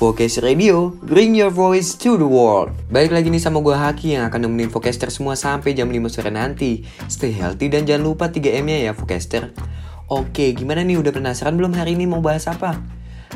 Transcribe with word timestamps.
Focus 0.00 0.40
Radio, 0.40 0.88
bring 1.04 1.36
your 1.36 1.52
voice 1.52 1.92
to 1.92 2.16
the 2.16 2.24
world. 2.24 2.72
Baik 2.88 3.12
lagi 3.12 3.28
nih 3.28 3.44
sama 3.44 3.60
gue 3.60 3.76
Haki 3.76 4.16
yang 4.16 4.24
akan 4.32 4.48
nemenin 4.48 4.72
Focaster 4.72 5.12
semua 5.12 5.36
sampai 5.36 5.76
jam 5.76 5.92
5 5.92 6.00
sore 6.08 6.32
nanti. 6.32 6.88
Stay 7.12 7.36
healthy 7.36 7.68
dan 7.68 7.84
jangan 7.84 8.08
lupa 8.08 8.32
3M-nya 8.32 8.88
ya 8.88 8.92
Focaster. 8.96 9.52
Oke, 10.08 10.56
gimana 10.56 10.80
nih 10.80 10.96
udah 10.96 11.12
penasaran 11.12 11.60
belum 11.60 11.76
hari 11.76 11.92
ini 11.92 12.08
mau 12.08 12.24
bahas 12.24 12.48
apa? 12.48 12.80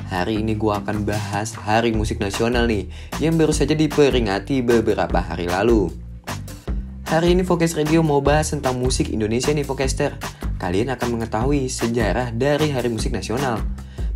Hari 0.09 0.41
ini 0.41 0.57
gue 0.57 0.73
akan 0.73 1.05
bahas 1.05 1.53
Hari 1.53 1.93
Musik 1.93 2.25
Nasional 2.25 2.73
nih, 2.73 2.89
yang 3.21 3.37
baru 3.37 3.53
saja 3.53 3.77
diperingati 3.77 4.64
beberapa 4.64 5.21
hari 5.21 5.45
lalu. 5.45 5.93
Hari 7.05 7.37
ini 7.37 7.45
Focus 7.45 7.77
Radio 7.77 8.01
mau 8.01 8.25
bahas 8.25 8.48
tentang 8.48 8.80
musik 8.80 9.12
Indonesia 9.12 9.53
nih 9.53 9.69
Focaster. 9.69 10.17
Kalian 10.57 10.89
akan 10.89 11.21
mengetahui 11.21 11.69
sejarah 11.69 12.32
dari 12.32 12.73
Hari 12.73 12.89
Musik 12.89 13.12
Nasional 13.12 13.61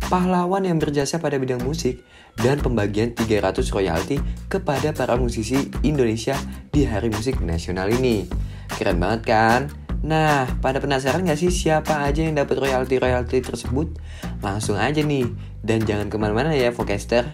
pahlawan 0.07 0.63
yang 0.65 0.77
berjasa 0.77 1.17
pada 1.17 1.37
bidang 1.41 1.61
musik, 1.65 2.05
dan 2.35 2.59
pembagian 2.59 3.15
300 3.15 3.71
royalti 3.71 4.19
kepada 4.51 4.91
para 4.91 5.15
musisi 5.15 5.71
Indonesia 5.87 6.35
di 6.69 6.83
Hari 6.83 7.07
Musik 7.07 7.39
Nasional 7.39 7.91
ini. 7.95 8.27
Keren 8.75 8.99
banget 8.99 9.21
kan? 9.23 9.61
Nah, 10.05 10.45
pada 10.61 10.77
penasaran 10.77 11.25
gak 11.25 11.39
sih 11.39 11.49
siapa 11.49 12.05
aja 12.05 12.21
yang 12.21 12.37
dapat 12.37 12.61
royalti-royalti 12.61 13.41
tersebut? 13.41 13.97
Langsung 14.43 14.77
aja 14.77 15.01
nih, 15.01 15.25
dan 15.65 15.81
jangan 15.81 16.11
ke 16.11 16.17
mana-mana 16.19 16.53
ya, 16.53 16.69
Focaster. 16.69 17.25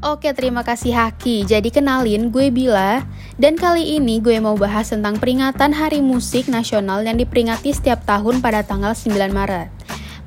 Oke, 0.00 0.32
terima 0.32 0.64
kasih 0.64 0.96
Haki. 0.96 1.44
Jadi 1.44 1.68
kenalin, 1.68 2.32
gue 2.32 2.48
Bila. 2.48 3.04
Dan 3.36 3.56
kali 3.56 4.00
ini 4.00 4.20
gue 4.20 4.40
mau 4.40 4.56
bahas 4.56 4.88
tentang 4.88 5.20
peringatan 5.20 5.76
Hari 5.76 6.00
Musik 6.00 6.48
Nasional 6.48 7.04
yang 7.04 7.20
diperingati 7.20 7.72
setiap 7.72 8.04
tahun 8.08 8.40
pada 8.40 8.64
tanggal 8.64 8.96
9 8.96 9.12
Maret. 9.28 9.79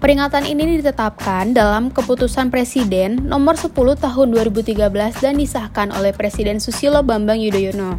Peringatan 0.04 0.44
ini 0.44 0.84
ditetapkan 0.84 1.56
dalam 1.56 1.88
keputusan 1.88 2.52
Presiden 2.52 3.24
nomor 3.24 3.56
10 3.56 3.72
tahun 3.72 4.28
2013 4.36 4.76
dan 5.24 5.40
disahkan 5.40 5.96
oleh 5.96 6.12
Presiden 6.12 6.60
Susilo 6.60 7.00
Bambang 7.08 7.40
Yudhoyono. 7.40 7.96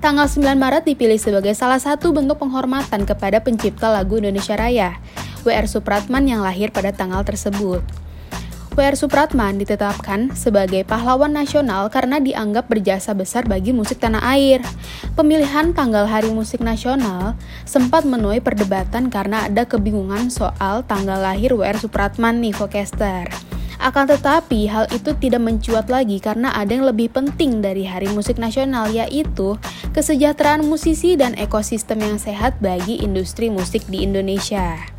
Tanggal 0.00 0.32
9 0.32 0.56
Maret 0.56 0.88
dipilih 0.88 1.20
sebagai 1.20 1.52
salah 1.52 1.76
satu 1.76 2.16
bentuk 2.16 2.40
penghormatan 2.40 3.04
kepada 3.04 3.44
pencipta 3.44 3.92
lagu 3.92 4.16
Indonesia 4.16 4.56
Raya, 4.56 4.96
W.R. 5.44 5.68
Supratman 5.68 6.24
yang 6.24 6.40
lahir 6.40 6.72
pada 6.72 6.88
tanggal 6.96 7.20
tersebut. 7.20 7.84
W.R. 8.76 8.92
Supratman 8.92 9.56
ditetapkan 9.56 10.36
sebagai 10.36 10.84
pahlawan 10.84 11.32
nasional 11.32 11.88
karena 11.88 12.20
dianggap 12.20 12.68
berjasa 12.68 13.16
besar 13.16 13.48
bagi 13.48 13.72
musik 13.72 13.96
tanah 14.04 14.20
air. 14.36 14.60
Pemilihan 15.16 15.72
tanggal 15.72 16.04
Hari 16.04 16.28
Musik 16.28 16.60
Nasional 16.60 17.40
sempat 17.64 18.04
menuai 18.04 18.44
perdebatan 18.44 19.08
karena 19.08 19.48
ada 19.48 19.64
kebingungan 19.64 20.28
soal 20.28 20.84
tanggal 20.84 21.16
lahir 21.16 21.56
W.R. 21.56 21.80
Supratman 21.80 22.44
nih 22.44 22.52
Vokester. 22.52 23.24
Akan 23.80 24.08
tetapi, 24.08 24.68
hal 24.68 24.88
itu 24.92 25.16
tidak 25.16 25.40
mencuat 25.40 25.88
lagi 25.88 26.20
karena 26.20 26.52
ada 26.52 26.76
yang 26.76 26.84
lebih 26.84 27.08
penting 27.12 27.64
dari 27.64 27.88
Hari 27.88 28.12
Musik 28.12 28.36
Nasional 28.36 28.92
yaitu 28.92 29.56
kesejahteraan 29.96 30.68
musisi 30.68 31.16
dan 31.16 31.32
ekosistem 31.40 32.04
yang 32.04 32.20
sehat 32.20 32.60
bagi 32.60 33.00
industri 33.00 33.48
musik 33.48 33.88
di 33.88 34.04
Indonesia. 34.04 34.95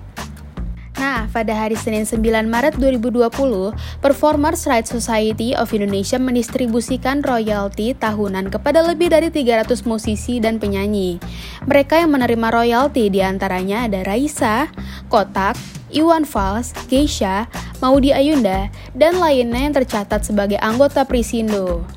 Nah, 1.18 1.26
pada 1.34 1.50
hari 1.50 1.74
Senin 1.74 2.06
9 2.06 2.46
Maret 2.46 2.78
2020, 2.78 3.74
Performers 4.06 4.70
Rights 4.70 4.94
Society 4.94 5.58
of 5.58 5.74
Indonesia 5.74 6.22
mendistribusikan 6.22 7.26
royalti 7.26 7.98
tahunan 7.98 8.54
kepada 8.54 8.86
lebih 8.86 9.10
dari 9.10 9.34
300 9.34 9.82
musisi 9.90 10.38
dan 10.38 10.62
penyanyi. 10.62 11.18
Mereka 11.66 12.06
yang 12.06 12.14
menerima 12.14 12.54
royalti 12.54 13.10
di 13.10 13.26
antaranya 13.26 13.90
ada 13.90 14.06
Raisa, 14.06 14.70
Kotak, 15.10 15.58
Iwan 15.90 16.22
Fals, 16.22 16.78
Geisha, 16.86 17.50
Maudi 17.82 18.14
Ayunda, 18.14 18.70
dan 18.94 19.18
lainnya 19.18 19.58
yang 19.58 19.74
tercatat 19.74 20.22
sebagai 20.22 20.62
anggota 20.62 21.02
Prisindo. 21.02 21.97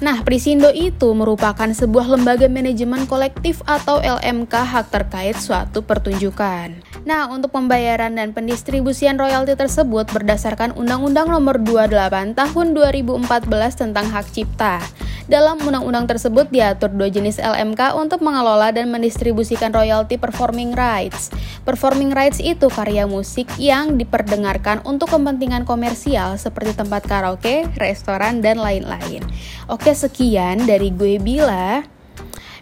Nah, 0.00 0.24
Prisindo 0.24 0.72
itu 0.72 1.12
merupakan 1.12 1.68
sebuah 1.68 2.08
lembaga 2.16 2.48
manajemen 2.48 3.04
kolektif 3.04 3.60
atau 3.68 4.00
LMK 4.00 4.48
hak 4.48 4.88
terkait 4.88 5.36
suatu 5.36 5.84
pertunjukan. 5.84 6.72
Nah, 7.04 7.28
untuk 7.28 7.52
pembayaran 7.52 8.16
dan 8.16 8.32
pendistribusian 8.32 9.20
royalti 9.20 9.52
tersebut 9.60 10.08
berdasarkan 10.08 10.72
Undang-Undang 10.72 11.28
Nomor 11.28 11.60
28 11.60 12.32
Tahun 12.32 12.66
2014 12.72 13.28
tentang 13.76 14.08
Hak 14.08 14.32
Cipta. 14.32 14.80
Dalam 15.30 15.62
undang-undang 15.62 16.10
tersebut 16.10 16.50
diatur 16.50 16.90
dua 16.90 17.06
jenis 17.06 17.38
LMK 17.38 17.94
untuk 17.94 18.18
mengelola 18.18 18.74
dan 18.74 18.90
mendistribusikan 18.90 19.70
royalti 19.70 20.18
performing 20.18 20.74
rights. 20.74 21.30
Performing 21.62 22.10
rights 22.10 22.42
itu 22.42 22.66
karya 22.66 23.06
musik 23.06 23.46
yang 23.54 23.94
diperdengarkan 23.94 24.82
untuk 24.82 25.14
kepentingan 25.14 25.62
komersial 25.62 26.34
seperti 26.34 26.74
tempat 26.74 27.06
karaoke, 27.06 27.62
restoran, 27.78 28.42
dan 28.42 28.58
lain-lain. 28.58 29.22
Oke, 29.70 29.89
sekian 29.94 30.66
dari 30.66 30.90
gue 30.94 31.20
Bila. 31.20 31.82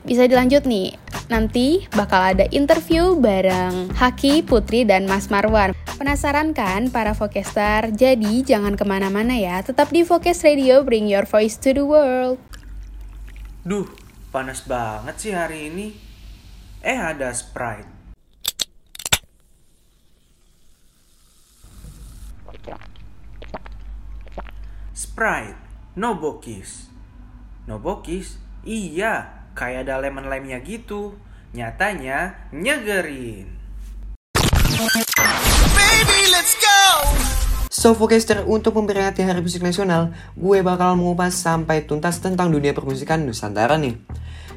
Bisa 0.09 0.25
dilanjut 0.25 0.65
nih, 0.65 0.97
nanti 1.29 1.85
bakal 1.93 2.33
ada 2.33 2.49
interview 2.49 3.19
bareng 3.21 3.93
Haki, 3.93 4.41
Putri, 4.41 4.89
dan 4.89 5.05
Mas 5.05 5.29
Marwan. 5.29 5.77
Penasaran 6.01 6.57
kan 6.57 6.89
para 6.89 7.13
Vokestar? 7.13 7.93
Jadi 7.93 8.41
jangan 8.41 8.73
ke 8.73 8.89
mana-mana 8.89 9.37
ya, 9.37 9.61
tetap 9.61 9.93
di 9.93 10.07
Focus 10.09 10.41
Radio, 10.47 10.81
bring 10.81 11.05
your 11.05 11.29
voice 11.29 11.61
to 11.61 11.77
the 11.77 11.85
world. 11.85 12.41
Duh, 13.69 13.85
panas 14.33 14.65
banget 14.65 15.17
sih 15.21 15.33
hari 15.37 15.69
ini. 15.69 15.93
Eh, 16.81 16.97
ada 16.97 17.29
Sprite. 17.35 17.99
Sprite, 24.97 25.59
no 25.99 26.17
bokis. 26.17 26.89
No 27.69 27.77
bokis? 27.77 28.41
Iya, 28.65 29.45
kayak 29.53 29.85
ada 29.85 30.01
lemon 30.01 30.25
lime-nya 30.25 30.65
gitu. 30.65 31.21
Nyatanya 31.53 32.49
nyegerin. 32.49 33.45
Baby, 35.77 36.21
let's 36.33 36.57
go! 36.57 37.05
So, 37.69 37.93
Focaster, 37.93 38.41
untuk 38.49 38.73
memperingati 38.73 39.21
Hari 39.21 39.45
Musik 39.45 39.61
Nasional, 39.61 40.17
gue 40.33 40.65
bakal 40.65 40.97
mengupas 40.97 41.37
sampai 41.37 41.85
tuntas 41.85 42.25
tentang 42.25 42.49
dunia 42.49 42.73
permusikan 42.73 43.29
Nusantara 43.29 43.77
nih. 43.77 44.01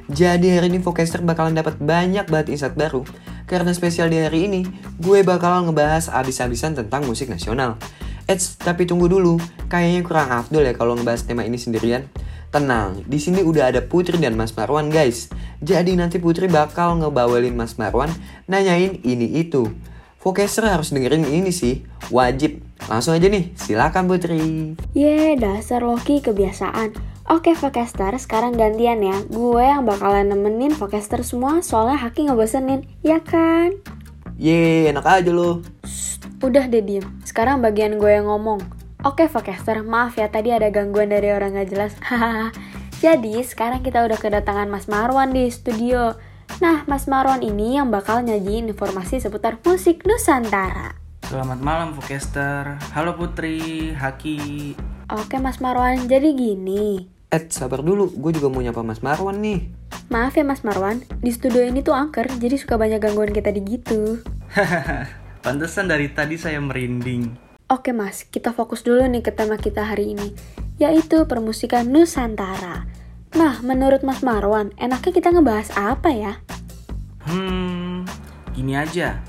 Jadi 0.08 0.48
hari 0.56 0.72
ini 0.72 0.80
Focaster 0.80 1.20
bakalan 1.20 1.52
dapat 1.52 1.84
banyak 1.84 2.32
banget 2.32 2.48
insight 2.56 2.80
baru 2.80 3.04
Karena 3.44 3.76
spesial 3.76 4.08
di 4.08 4.24
hari 4.24 4.48
ini, 4.48 4.64
gue 5.04 5.20
bakal 5.28 5.68
ngebahas 5.68 6.08
abis-abisan 6.16 6.80
tentang 6.80 7.04
musik 7.04 7.28
nasional 7.28 7.76
Eits, 8.24 8.56
tapi 8.56 8.88
tunggu 8.88 9.12
dulu, 9.12 9.36
kayaknya 9.68 10.02
kurang 10.08 10.32
afdol 10.32 10.64
ya 10.64 10.72
kalau 10.72 10.96
ngebahas 10.96 11.28
tema 11.28 11.44
ini 11.44 11.60
sendirian 11.60 12.08
Tenang, 12.52 13.08
di 13.08 13.16
sini 13.16 13.40
udah 13.40 13.72
ada 13.72 13.80
Putri 13.80 14.20
dan 14.20 14.36
Mas 14.36 14.52
Marwan 14.52 14.92
guys 14.92 15.32
Jadi 15.64 15.96
nanti 15.96 16.20
Putri 16.20 16.52
bakal 16.52 17.00
ngebawelin 17.00 17.56
Mas 17.56 17.80
Marwan 17.80 18.12
nanyain 18.52 19.00
ini 19.08 19.40
itu 19.40 19.72
Focaster 20.22 20.70
harus 20.70 20.94
dengerin 20.94 21.26
ini 21.26 21.50
sih, 21.50 21.82
wajib 22.14 22.62
Langsung 22.90 23.14
aja 23.14 23.30
nih, 23.30 23.54
silakan 23.54 24.10
Putri. 24.10 24.74
Ye, 24.98 25.38
dasar 25.38 25.86
Loki 25.86 26.18
kebiasaan. 26.18 26.98
Oke 27.30 27.54
Focaster, 27.54 28.10
sekarang 28.18 28.58
gantian 28.58 29.06
ya. 29.06 29.22
Gue 29.30 29.62
yang 29.62 29.86
bakalan 29.86 30.34
nemenin 30.34 30.74
Focaster 30.74 31.22
semua 31.22 31.62
soalnya 31.62 32.02
Haki 32.02 32.26
ngebosenin, 32.26 32.90
ya 33.06 33.22
kan? 33.22 33.78
Ye, 34.42 34.90
enak 34.90 35.06
aja 35.06 35.30
lo. 35.30 35.62
udah 36.42 36.66
deh 36.66 36.82
diem. 36.82 37.06
Sekarang 37.22 37.62
bagian 37.62 38.02
gue 38.02 38.10
yang 38.10 38.26
ngomong. 38.26 38.81
Oke 39.02 39.26
Focaster, 39.26 39.82
maaf 39.82 40.14
ya 40.14 40.30
tadi 40.30 40.54
ada 40.54 40.70
gangguan 40.70 41.10
dari 41.10 41.34
orang 41.34 41.58
gak 41.58 41.74
jelas. 41.74 41.98
Jadi 43.04 43.42
sekarang 43.42 43.82
kita 43.82 44.06
udah 44.06 44.14
kedatangan 44.14 44.70
Mas 44.70 44.86
Marwan 44.86 45.34
di 45.34 45.50
studio. 45.50 46.14
Nah, 46.62 46.86
Mas 46.86 47.10
Marwan 47.10 47.42
ini 47.42 47.82
yang 47.82 47.90
bakal 47.90 48.22
nyajiin 48.22 48.70
informasi 48.70 49.18
seputar 49.18 49.58
musik 49.66 50.06
Nusantara. 50.06 50.94
Selamat 51.26 51.58
malam, 51.66 51.98
Vokester. 51.98 52.78
Halo 52.94 53.18
Putri, 53.18 53.90
Haki. 53.98 54.78
Oke 55.10 55.42
Mas 55.42 55.58
Marwan, 55.58 56.06
jadi 56.06 56.30
gini. 56.38 57.10
Eh, 57.34 57.50
sabar 57.50 57.82
dulu. 57.82 58.06
Gue 58.14 58.38
juga 58.38 58.54
mau 58.54 58.62
nyapa 58.62 58.86
Mas 58.86 59.02
Marwan 59.02 59.42
nih. 59.42 59.66
Maaf 60.14 60.38
ya 60.38 60.46
Mas 60.46 60.62
Marwan, 60.62 61.02
di 61.26 61.34
studio 61.34 61.66
ini 61.66 61.82
tuh 61.82 61.98
angker, 61.98 62.30
jadi 62.38 62.54
suka 62.54 62.78
banyak 62.78 63.02
gangguan 63.02 63.34
kita 63.34 63.50
di 63.50 63.66
gitu. 63.66 64.22
Pantesan 65.42 65.90
dari 65.90 66.14
tadi 66.14 66.38
saya 66.38 66.62
merinding. 66.62 67.51
Oke 67.72 67.96
Mas, 67.96 68.28
kita 68.28 68.52
fokus 68.52 68.84
dulu 68.84 69.00
nih 69.08 69.24
ke 69.24 69.32
tema 69.32 69.56
kita 69.56 69.88
hari 69.88 70.12
ini, 70.12 70.36
yaitu 70.76 71.24
permusikan 71.24 71.88
Nusantara. 71.88 72.84
Nah, 73.32 73.64
menurut 73.64 74.04
Mas 74.04 74.20
Marwan, 74.28 74.76
enaknya 74.76 75.16
kita 75.16 75.32
ngebahas 75.32 75.72
apa 75.80 76.12
ya? 76.12 76.44
Hmm, 77.24 78.04
gini 78.52 78.76
aja. 78.76 79.24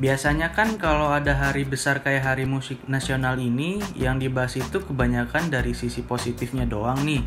Biasanya 0.00 0.56
kan 0.56 0.80
kalau 0.80 1.12
ada 1.12 1.36
hari 1.36 1.68
besar 1.68 2.00
kayak 2.00 2.32
Hari 2.32 2.48
Musik 2.48 2.80
Nasional 2.88 3.36
ini, 3.36 3.84
yang 3.92 4.16
dibahas 4.16 4.56
itu 4.56 4.80
kebanyakan 4.80 5.52
dari 5.52 5.76
sisi 5.76 6.00
positifnya 6.00 6.64
doang 6.64 6.96
nih. 7.04 7.20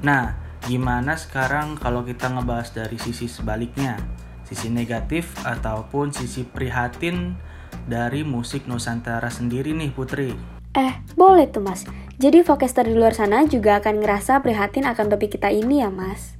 Nah, 0.00 0.32
gimana 0.64 1.20
sekarang 1.20 1.76
kalau 1.76 2.08
kita 2.08 2.32
ngebahas 2.32 2.72
dari 2.72 2.96
sisi 2.96 3.28
sebaliknya? 3.28 4.00
Sisi 4.48 4.72
negatif 4.72 5.28
ataupun 5.44 6.16
sisi 6.16 6.48
prihatin 6.48 7.36
dari 7.86 8.26
musik 8.26 8.66
Nusantara 8.66 9.30
sendiri 9.30 9.72
nih 9.72 9.94
Putri. 9.94 10.34
Eh, 10.76 10.94
boleh 11.18 11.50
tuh 11.50 11.62
mas. 11.62 11.82
Jadi 12.20 12.44
Vokester 12.44 12.86
di 12.86 12.94
luar 12.94 13.16
sana 13.16 13.42
juga 13.48 13.80
akan 13.80 14.04
ngerasa 14.04 14.38
prihatin 14.44 14.86
akan 14.86 15.06
topik 15.10 15.34
kita 15.34 15.48
ini 15.48 15.82
ya 15.82 15.90
mas? 15.90 16.36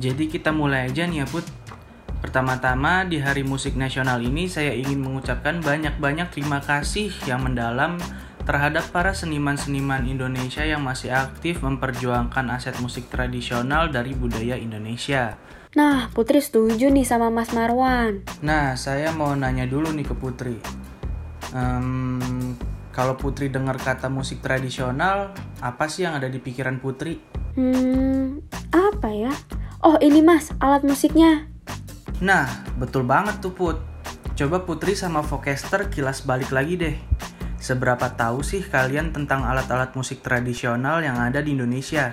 Jadi 0.00 0.30
kita 0.30 0.54
mulai 0.54 0.88
aja 0.88 1.04
nih 1.04 1.22
ya 1.22 1.26
Put. 1.28 1.44
Pertama-tama 2.20 3.08
di 3.08 3.16
Hari 3.16 3.44
Musik 3.44 3.76
Nasional 3.80 4.20
ini 4.20 4.44
saya 4.44 4.76
ingin 4.76 5.00
mengucapkan 5.00 5.60
banyak-banyak 5.64 6.28
terima 6.32 6.60
kasih 6.60 7.08
yang 7.24 7.40
mendalam 7.40 7.96
terhadap 8.44 8.88
para 8.92 9.12
seniman-seniman 9.12 10.04
Indonesia 10.08 10.64
yang 10.64 10.84
masih 10.84 11.12
aktif 11.12 11.64
memperjuangkan 11.64 12.48
aset 12.52 12.76
musik 12.80 13.08
tradisional 13.08 13.88
dari 13.88 14.12
budaya 14.16 14.56
Indonesia. 14.56 15.36
Nah, 15.70 16.10
Putri 16.10 16.42
setuju 16.42 16.90
nih 16.90 17.06
sama 17.06 17.30
Mas 17.30 17.54
Marwan. 17.54 18.26
Nah, 18.42 18.74
saya 18.74 19.14
mau 19.14 19.30
nanya 19.38 19.70
dulu 19.70 19.94
nih 19.94 20.02
ke 20.02 20.14
Putri. 20.18 20.58
Um, 21.54 22.58
kalau 22.90 23.14
Putri 23.14 23.54
dengar 23.54 23.78
kata 23.78 24.10
musik 24.10 24.42
tradisional, 24.42 25.30
apa 25.62 25.86
sih 25.86 26.02
yang 26.02 26.18
ada 26.18 26.26
di 26.26 26.42
pikiran 26.42 26.82
Putri? 26.82 27.22
Hmm, 27.54 28.42
apa 28.74 29.14
ya? 29.14 29.30
Oh, 29.86 29.94
ini 30.02 30.18
Mas, 30.26 30.50
alat 30.58 30.82
musiknya. 30.82 31.46
Nah, 32.18 32.50
betul 32.74 33.06
banget 33.06 33.38
tuh 33.38 33.54
Put. 33.54 33.78
Coba 34.34 34.66
Putri 34.66 34.98
sama 34.98 35.22
Vokester 35.22 35.86
kilas 35.86 36.26
balik 36.26 36.50
lagi 36.50 36.74
deh. 36.82 36.96
Seberapa 37.62 38.10
tahu 38.18 38.42
sih 38.42 38.66
kalian 38.66 39.14
tentang 39.14 39.46
alat-alat 39.46 39.94
musik 39.94 40.18
tradisional 40.18 40.98
yang 40.98 41.14
ada 41.14 41.38
di 41.38 41.54
Indonesia? 41.54 42.10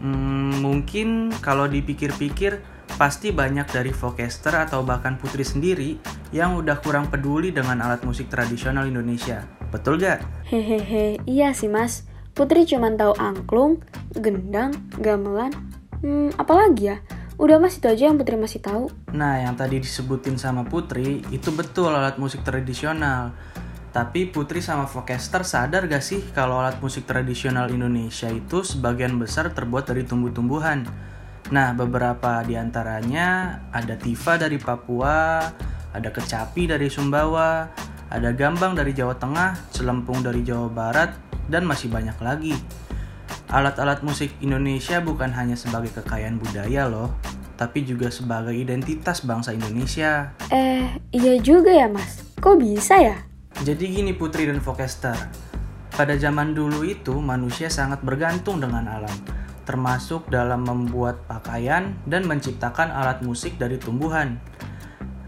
Hmm, 0.00 0.64
mungkin 0.64 1.28
kalau 1.44 1.68
dipikir-pikir 1.68 2.60
pasti 2.96 3.30
banyak 3.30 3.68
dari 3.70 3.92
Vokester 3.92 4.56
atau 4.56 4.82
bahkan 4.82 5.20
Putri 5.20 5.44
sendiri 5.44 6.00
yang 6.32 6.56
udah 6.56 6.80
kurang 6.80 7.12
peduli 7.12 7.52
dengan 7.52 7.78
alat 7.84 8.02
musik 8.02 8.32
tradisional 8.32 8.88
Indonesia. 8.88 9.44
Betul 9.70 10.00
gak? 10.02 10.24
Hehehe, 10.48 11.20
iya 11.28 11.54
sih 11.54 11.70
mas. 11.70 12.08
Putri 12.34 12.64
cuma 12.64 12.90
tahu 12.94 13.14
angklung, 13.20 13.84
gendang, 14.16 14.72
gamelan, 14.98 15.52
hmm, 16.02 16.34
apalagi 16.40 16.96
ya? 16.96 16.98
Udah 17.40 17.56
mas 17.56 17.80
itu 17.80 17.88
aja 17.88 18.12
yang 18.12 18.20
Putri 18.20 18.36
masih 18.36 18.60
tahu. 18.60 18.92
Nah, 19.16 19.40
yang 19.40 19.56
tadi 19.56 19.80
disebutin 19.80 20.36
sama 20.36 20.64
Putri 20.64 21.24
itu 21.32 21.48
betul 21.52 21.88
alat 21.88 22.20
musik 22.20 22.44
tradisional. 22.44 23.32
Tapi 23.90 24.30
Putri 24.30 24.62
sama 24.62 24.86
Vokester 24.86 25.42
sadar 25.42 25.90
gak 25.90 26.02
sih 26.02 26.22
kalau 26.30 26.62
alat 26.62 26.78
musik 26.78 27.10
tradisional 27.10 27.66
Indonesia 27.74 28.30
itu 28.30 28.62
sebagian 28.62 29.18
besar 29.18 29.50
terbuat 29.50 29.90
dari 29.90 30.06
tumbuh-tumbuhan? 30.06 30.86
Nah, 31.50 31.74
beberapa 31.74 32.46
di 32.46 32.54
antaranya 32.54 33.58
ada 33.74 33.98
tifa 33.98 34.38
dari 34.38 34.62
Papua, 34.62 35.42
ada 35.90 36.08
kecapi 36.14 36.70
dari 36.70 36.86
Sumbawa, 36.86 37.66
ada 38.06 38.30
gambang 38.30 38.78
dari 38.78 38.94
Jawa 38.94 39.18
Tengah, 39.18 39.58
celempung 39.74 40.22
dari 40.22 40.46
Jawa 40.46 40.70
Barat, 40.70 41.10
dan 41.50 41.66
masih 41.66 41.90
banyak 41.90 42.14
lagi. 42.22 42.54
Alat-alat 43.50 44.06
musik 44.06 44.30
Indonesia 44.38 45.02
bukan 45.02 45.34
hanya 45.34 45.58
sebagai 45.58 45.90
kekayaan 45.98 46.38
budaya 46.38 46.86
loh, 46.86 47.10
tapi 47.58 47.82
juga 47.82 48.06
sebagai 48.14 48.54
identitas 48.54 49.26
bangsa 49.26 49.50
Indonesia. 49.50 50.30
Eh, 50.54 50.86
iya 51.10 51.34
juga 51.42 51.74
ya 51.74 51.90
mas. 51.90 52.22
Kok 52.38 52.62
bisa 52.62 52.94
ya? 53.02 53.29
Jadi 53.60 53.92
gini 53.92 54.16
Putri 54.16 54.48
dan 54.48 54.56
Vokester, 54.64 55.12
pada 55.92 56.16
zaman 56.16 56.56
dulu 56.56 56.80
itu 56.80 57.12
manusia 57.20 57.68
sangat 57.68 58.00
bergantung 58.00 58.56
dengan 58.56 58.88
alam, 58.88 59.12
termasuk 59.68 60.32
dalam 60.32 60.64
membuat 60.64 61.28
pakaian 61.28 61.92
dan 62.08 62.24
menciptakan 62.24 62.88
alat 62.88 63.20
musik 63.20 63.60
dari 63.60 63.76
tumbuhan. 63.76 64.40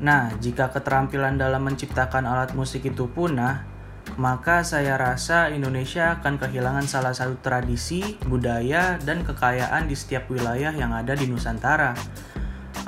Nah, 0.00 0.32
jika 0.40 0.73
keterampilan 0.73 1.37
dalam 1.37 1.61
menciptakan 1.61 2.25
alat 2.25 2.56
musik 2.56 2.88
itu 2.88 3.05
punah, 3.05 3.69
maka 4.17 4.64
saya 4.64 4.96
rasa 4.96 5.52
Indonesia 5.52 6.17
akan 6.17 6.40
kehilangan 6.40 6.88
salah 6.88 7.12
satu 7.12 7.37
tradisi, 7.44 8.17
budaya, 8.25 8.96
dan 9.05 9.28
kekayaan 9.28 9.93
di 9.93 9.94
setiap 9.94 10.32
wilayah 10.32 10.73
yang 10.73 10.96
ada 10.96 11.12
di 11.12 11.28
Nusantara. 11.28 11.93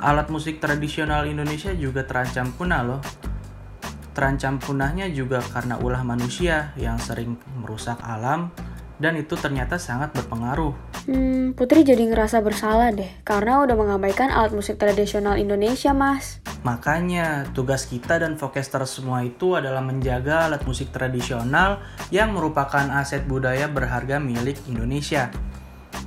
Alat 0.01 0.33
musik 0.33 0.57
tradisional 0.57 1.29
Indonesia 1.29 1.69
juga 1.69 2.01
terancam 2.01 2.49
punah 2.49 2.81
loh, 2.81 3.01
Terancam 4.15 4.63
punahnya 4.63 5.11
juga 5.11 5.43
karena 5.43 5.75
ulah 5.75 5.99
manusia 6.07 6.71
yang 6.79 6.95
sering 6.95 7.35
merusak 7.59 7.99
alam 7.99 8.47
dan 8.95 9.19
itu 9.19 9.35
ternyata 9.35 9.75
sangat 9.75 10.15
berpengaruh. 10.15 10.71
Hmm, 11.03 11.51
Putri 11.51 11.83
jadi 11.83 11.99
ngerasa 12.07 12.39
bersalah 12.39 12.95
deh 12.95 13.11
karena 13.27 13.59
udah 13.67 13.75
mengabaikan 13.75 14.31
alat 14.31 14.55
musik 14.55 14.79
tradisional 14.79 15.35
Indonesia, 15.35 15.91
Mas. 15.91 16.39
Makanya 16.63 17.51
tugas 17.51 17.85
kita 17.85 18.17
dan 18.17 18.39
Vokester 18.39 18.81
semua 18.87 19.21
itu 19.21 19.53
adalah 19.53 19.83
menjaga 19.83 20.47
alat 20.47 20.63
musik 20.63 20.89
tradisional 20.95 21.83
yang 22.07 22.31
merupakan 22.31 22.87
aset 22.95 23.27
budaya 23.27 23.67
berharga 23.67 24.17
milik 24.17 24.57
Indonesia. 24.65 25.27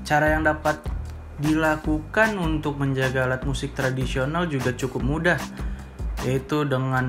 Cara 0.03 0.33
yang 0.33 0.49
dapat 0.49 0.81
dilakukan 1.39 2.41
untuk 2.41 2.81
menjaga 2.81 3.29
alat 3.31 3.45
musik 3.45 3.77
tradisional 3.77 4.51
juga 4.51 4.75
cukup 4.75 5.05
mudah 5.05 5.39
yaitu 6.27 6.67
dengan 6.67 7.07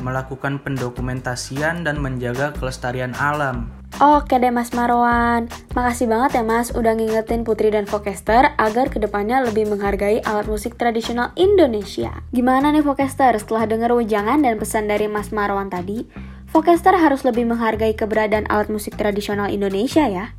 melakukan 0.00 0.62
pendokumentasian 0.64 1.84
dan 1.84 2.00
menjaga 2.00 2.56
kelestarian 2.56 3.12
alam. 3.18 3.68
Oke 4.00 4.40
deh 4.40 4.54
Mas 4.54 4.72
Marwan, 4.72 5.50
makasih 5.76 6.08
banget 6.08 6.40
ya 6.40 6.44
Mas 6.46 6.72
udah 6.72 6.96
ngingetin 6.96 7.44
Putri 7.44 7.68
dan 7.68 7.84
Vokester 7.84 8.54
agar 8.56 8.86
ke 8.88 8.96
depannya 8.96 9.44
lebih 9.44 9.68
menghargai 9.68 10.24
alat 10.24 10.48
musik 10.48 10.78
tradisional 10.80 11.36
Indonesia. 11.36 12.24
Gimana 12.32 12.72
nih 12.72 12.80
Vokester 12.80 13.36
setelah 13.36 13.68
dengar 13.68 13.92
ujangan 13.92 14.40
dan 14.40 14.56
pesan 14.56 14.88
dari 14.88 15.10
Mas 15.10 15.34
Marwan 15.34 15.68
tadi? 15.68 16.06
Vokester 16.48 16.96
harus 16.96 17.26
lebih 17.28 17.44
menghargai 17.44 17.92
keberadaan 17.92 18.48
alat 18.48 18.72
musik 18.72 18.96
tradisional 18.96 19.52
Indonesia 19.52 20.06
ya. 20.08 20.32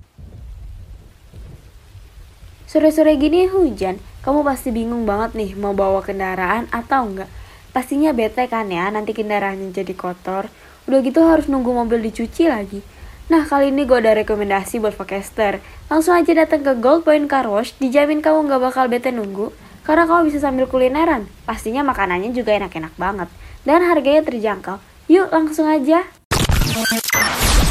Sore-sore 2.71 3.19
gini 3.19 3.51
hujan, 3.51 3.99
kamu 4.23 4.47
pasti 4.47 4.71
bingung 4.71 5.03
banget 5.03 5.35
nih 5.35 5.59
mau 5.59 5.75
bawa 5.75 5.99
kendaraan 5.99 6.71
atau 6.71 7.03
enggak. 7.03 7.27
Pastinya 7.71 8.11
bete 8.11 8.51
kan 8.51 8.67
ya 8.67 8.91
nanti 8.91 9.15
kendaraannya 9.15 9.71
jadi 9.71 9.95
kotor. 9.95 10.51
Udah 10.91 10.99
gitu 11.07 11.23
harus 11.23 11.47
nunggu 11.47 11.71
mobil 11.71 12.03
dicuci 12.03 12.51
lagi. 12.51 12.83
Nah 13.31 13.47
kali 13.47 13.71
ini 13.71 13.87
gue 13.87 13.95
ada 13.95 14.11
rekomendasi 14.11 14.83
buat 14.83 14.91
Vokester. 14.91 15.63
Langsung 15.87 16.19
aja 16.19 16.35
datang 16.35 16.67
ke 16.67 16.75
Gold 16.83 17.07
Point 17.07 17.31
Car 17.31 17.47
Wash, 17.47 17.71
dijamin 17.79 18.19
kamu 18.19 18.51
nggak 18.51 18.59
bakal 18.59 18.91
bete 18.91 19.15
nunggu. 19.15 19.55
Karena 19.87 20.03
kamu 20.03 20.27
bisa 20.27 20.43
sambil 20.43 20.67
kulineran. 20.67 21.31
Pastinya 21.47 21.79
makanannya 21.87 22.35
juga 22.35 22.59
enak-enak 22.59 22.91
banget. 22.99 23.31
Dan 23.63 23.87
harganya 23.87 24.19
terjangkau. 24.27 24.83
Yuk 25.07 25.31
langsung 25.31 25.71
aja. 25.71 26.03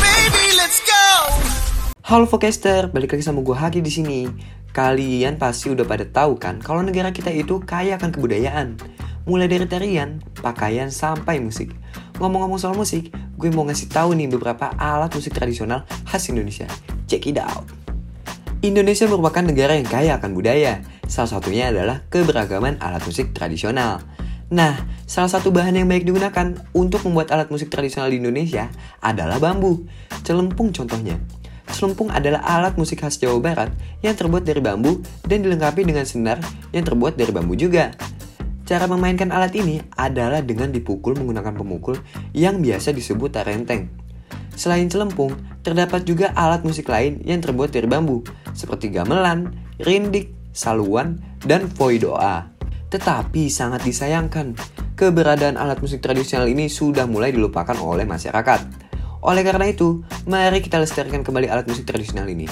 Baby, 0.00 0.44
let's 0.56 0.80
go. 0.80 1.04
Halo 2.08 2.24
Vokester, 2.24 2.88
balik 2.88 3.12
lagi 3.12 3.24
sama 3.28 3.44
gue 3.44 3.52
Haki 3.52 3.84
di 3.84 3.92
sini. 3.92 4.20
Kalian 4.72 5.36
pasti 5.36 5.68
udah 5.68 5.84
pada 5.84 6.08
tahu 6.08 6.40
kan 6.40 6.56
kalau 6.62 6.80
negara 6.80 7.12
kita 7.12 7.28
itu 7.28 7.58
kaya 7.60 7.98
akan 7.98 8.14
kebudayaan 8.14 8.78
mulai 9.24 9.48
dari 9.48 9.66
tarian, 9.68 10.22
pakaian, 10.40 10.88
sampai 10.88 11.40
musik. 11.42 11.72
Ngomong-ngomong 12.20 12.60
soal 12.60 12.76
musik, 12.76 13.12
gue 13.12 13.50
mau 13.52 13.64
ngasih 13.64 13.88
tahu 13.88 14.12
nih 14.16 14.28
beberapa 14.28 14.72
alat 14.76 15.12
musik 15.12 15.32
tradisional 15.32 15.88
khas 16.08 16.28
Indonesia. 16.28 16.68
Check 17.08 17.28
it 17.28 17.40
out. 17.40 17.64
Indonesia 18.60 19.08
merupakan 19.08 19.40
negara 19.40 19.72
yang 19.72 19.88
kaya 19.88 20.20
akan 20.20 20.36
budaya. 20.36 20.84
Salah 21.08 21.40
satunya 21.40 21.72
adalah 21.72 22.04
keberagaman 22.12 22.76
alat 22.84 23.00
musik 23.08 23.32
tradisional. 23.32 24.04
Nah, 24.52 24.76
salah 25.08 25.32
satu 25.32 25.48
bahan 25.48 25.80
yang 25.80 25.88
baik 25.88 26.04
digunakan 26.04 26.58
untuk 26.76 27.06
membuat 27.08 27.32
alat 27.32 27.48
musik 27.48 27.72
tradisional 27.72 28.12
di 28.12 28.20
Indonesia 28.20 28.68
adalah 29.00 29.40
bambu. 29.40 29.88
Celempung 30.26 30.76
contohnya. 30.76 31.16
Celempung 31.70 32.10
adalah 32.10 32.42
alat 32.44 32.74
musik 32.74 33.00
khas 33.00 33.16
Jawa 33.16 33.38
Barat 33.38 33.70
yang 34.02 34.18
terbuat 34.18 34.42
dari 34.42 34.58
bambu 34.58 35.00
dan 35.22 35.40
dilengkapi 35.40 35.86
dengan 35.86 36.02
senar 36.02 36.42
yang 36.74 36.82
terbuat 36.82 37.14
dari 37.14 37.30
bambu 37.30 37.54
juga. 37.54 37.94
Cara 38.70 38.86
memainkan 38.86 39.34
alat 39.34 39.50
ini 39.58 39.82
adalah 39.98 40.46
dengan 40.46 40.70
dipukul 40.70 41.18
menggunakan 41.18 41.58
pemukul 41.58 41.98
yang 42.30 42.62
biasa 42.62 42.94
disebut 42.94 43.34
tarenteng. 43.34 43.90
Selain 44.54 44.86
celempung, 44.86 45.34
terdapat 45.66 46.06
juga 46.06 46.30
alat 46.38 46.62
musik 46.62 46.86
lain 46.86 47.18
yang 47.26 47.42
terbuat 47.42 47.74
dari 47.74 47.90
bambu, 47.90 48.22
seperti 48.54 48.94
gamelan, 48.94 49.50
rindik, 49.82 50.30
saluan, 50.54 51.18
dan 51.42 51.66
voidoa. 51.66 52.46
Tetapi 52.94 53.50
sangat 53.50 53.82
disayangkan, 53.82 54.54
keberadaan 54.94 55.58
alat 55.58 55.82
musik 55.82 55.98
tradisional 55.98 56.46
ini 56.46 56.70
sudah 56.70 57.10
mulai 57.10 57.34
dilupakan 57.34 57.74
oleh 57.74 58.06
masyarakat. 58.06 58.86
Oleh 59.26 59.42
karena 59.42 59.66
itu, 59.66 60.06
mari 60.30 60.62
kita 60.62 60.78
lestarikan 60.78 61.26
kembali 61.26 61.50
alat 61.50 61.66
musik 61.66 61.90
tradisional 61.90 62.30
ini. 62.30 62.46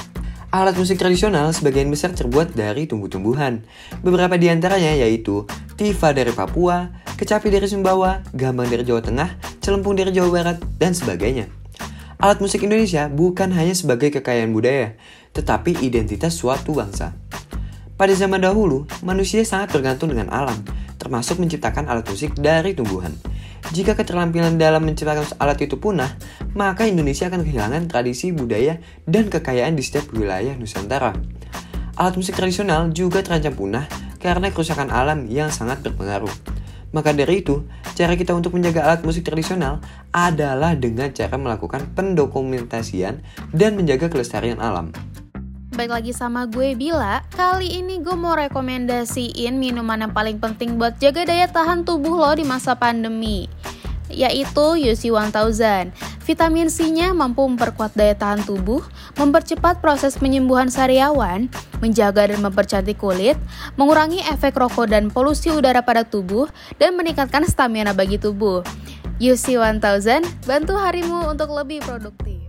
Alat 0.49 0.81
musik 0.81 0.97
tradisional 0.97 1.53
sebagian 1.53 1.93
besar 1.93 2.17
terbuat 2.17 2.57
dari 2.57 2.89
tumbuh-tumbuhan. 2.89 3.69
Beberapa 4.01 4.41
di 4.41 4.49
antaranya 4.49 4.97
yaitu 4.97 5.45
tifa 5.77 6.17
dari 6.17 6.33
Papua, 6.33 6.89
kecapi 7.21 7.53
dari 7.53 7.69
Sumbawa, 7.69 8.25
gambang 8.33 8.73
dari 8.73 8.81
Jawa 8.81 9.05
Tengah, 9.05 9.37
celempung 9.61 9.93
dari 9.93 10.09
Jawa 10.09 10.33
Barat, 10.33 10.57
dan 10.81 10.97
sebagainya. 10.97 11.53
Alat 12.17 12.41
musik 12.41 12.65
Indonesia 12.65 13.13
bukan 13.13 13.53
hanya 13.53 13.77
sebagai 13.77 14.09
kekayaan 14.09 14.57
budaya, 14.57 14.97
tetapi 15.37 15.85
identitas 15.85 16.41
suatu 16.41 16.73
bangsa. 16.73 17.13
Pada 18.01 18.17
zaman 18.17 18.41
dahulu, 18.41 18.89
manusia 19.05 19.45
sangat 19.45 19.77
bergantung 19.77 20.09
dengan 20.09 20.33
alam, 20.33 20.65
termasuk 20.97 21.45
menciptakan 21.45 21.93
alat 21.93 22.09
musik 22.09 22.33
dari 22.41 22.73
tumbuhan. 22.73 23.13
Jika 23.69 23.93
keterampilan 23.99 24.57
dalam 24.57 24.87
menciptakan 24.87 25.29
alat 25.39 25.61
itu 25.63 25.77
punah, 25.77 26.17
maka 26.57 26.89
Indonesia 26.89 27.29
akan 27.29 27.45
kehilangan 27.45 27.87
tradisi 27.91 28.33
budaya 28.33 28.81
dan 29.05 29.29
kekayaan 29.29 29.77
di 29.77 29.85
setiap 29.85 30.11
wilayah 30.17 30.57
Nusantara. 30.57 31.13
Alat 31.99 32.15
musik 32.15 32.39
tradisional 32.39 32.95
juga 32.95 33.21
terancam 33.21 33.53
punah 33.59 33.85
karena 34.23 34.51
kerusakan 34.55 34.89
alam 34.91 35.27
yang 35.27 35.51
sangat 35.51 35.83
berpengaruh. 35.83 36.31
Maka 36.89 37.13
dari 37.13 37.45
itu, 37.45 37.69
cara 37.93 38.17
kita 38.17 38.33
untuk 38.33 38.57
menjaga 38.57 38.89
alat 38.89 39.05
musik 39.05 39.21
tradisional 39.21 39.85
adalah 40.09 40.73
dengan 40.73 41.13
cara 41.13 41.37
melakukan 41.37 41.93
pendokumentasian 41.93 43.21
dan 43.53 43.71
menjaga 43.77 44.09
kelestarian 44.09 44.57
alam. 44.57 44.89
Baik 45.79 45.95
lagi 45.95 46.11
sama 46.11 46.51
gue 46.51 46.75
Bila, 46.75 47.23
kali 47.39 47.79
ini 47.79 48.03
gue 48.03 48.19
mau 48.19 48.35
rekomendasiin 48.35 49.55
minuman 49.55 50.03
yang 50.03 50.11
paling 50.11 50.43
penting 50.43 50.75
buat 50.75 50.99
jaga 50.99 51.23
daya 51.23 51.47
tahan 51.47 51.87
tubuh 51.87 52.19
lo 52.19 52.35
di 52.35 52.43
masa 52.43 52.75
pandemi 52.75 53.47
yaitu 54.11 54.75
UC 54.75 55.15
1000. 55.15 55.95
Vitamin 56.27 56.67
C-nya 56.67 57.15
mampu 57.15 57.47
memperkuat 57.47 57.95
daya 57.95 58.19
tahan 58.19 58.43
tubuh, 58.43 58.83
mempercepat 59.23 59.79
proses 59.79 60.19
penyembuhan 60.19 60.67
sariawan, 60.67 61.47
menjaga 61.79 62.27
dan 62.27 62.43
mempercantik 62.43 62.99
kulit, 62.99 63.39
mengurangi 63.79 64.19
efek 64.35 64.59
rokok 64.59 64.91
dan 64.91 65.15
polusi 65.15 65.55
udara 65.55 65.87
pada 65.87 66.03
tubuh, 66.03 66.51
dan 66.83 66.99
meningkatkan 66.99 67.47
stamina 67.47 67.95
bagi 67.95 68.19
tubuh. 68.19 68.67
UC 69.23 69.63
1000 69.63 70.27
bantu 70.43 70.75
harimu 70.75 71.31
untuk 71.31 71.55
lebih 71.55 71.87
produktif. 71.87 72.48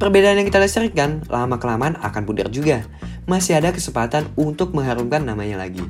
Perbedaan 0.00 0.40
yang 0.40 0.48
kita 0.48 0.56
lestarikan 0.56 1.20
lama-kelamaan 1.28 2.00
akan 2.00 2.24
pudar 2.24 2.48
juga. 2.48 2.88
Masih 3.28 3.60
ada 3.60 3.68
kesempatan 3.68 4.32
untuk 4.32 4.72
mengharumkan 4.72 5.20
namanya 5.20 5.60
lagi. 5.60 5.84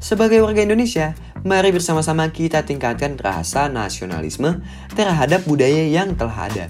Sebagai 0.00 0.40
warga 0.40 0.64
Indonesia, 0.64 1.12
mari 1.44 1.68
bersama-sama 1.68 2.24
kita 2.32 2.64
tingkatkan 2.64 3.20
rasa 3.20 3.68
nasionalisme 3.68 4.64
terhadap 4.96 5.44
budaya 5.44 5.84
yang 5.84 6.16
telah 6.16 6.48
ada. 6.48 6.66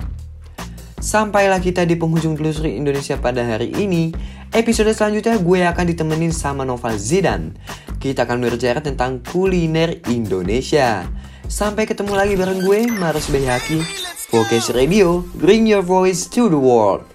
Sampailah 0.99 1.63
kita 1.63 1.87
di 1.87 1.95
penghujung 1.95 2.35
telusuri 2.35 2.75
Indonesia 2.75 3.15
pada 3.23 3.47
hari 3.47 3.71
ini. 3.71 4.11
Episode 4.51 4.91
selanjutnya 4.91 5.39
gue 5.39 5.63
akan 5.63 5.87
ditemenin 5.95 6.35
sama 6.35 6.67
Noval 6.67 6.99
Zidan. 6.99 7.55
Kita 8.03 8.27
akan 8.27 8.43
berbicara 8.43 8.83
tentang 8.83 9.23
kuliner 9.23 10.03
Indonesia. 10.11 11.07
Sampai 11.47 11.87
ketemu 11.87 12.19
lagi 12.19 12.35
bareng 12.35 12.67
gue, 12.67 12.91
Marus 12.99 13.31
Behaki. 13.31 14.10
Focus 14.31 14.71
Radio, 14.71 15.23
bring 15.35 15.67
your 15.67 15.83
voice 15.83 16.25
to 16.27 16.49
the 16.49 16.57
world. 16.57 17.10